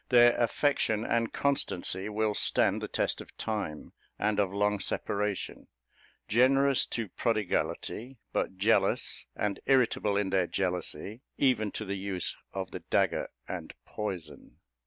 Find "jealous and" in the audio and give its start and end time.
8.57-9.59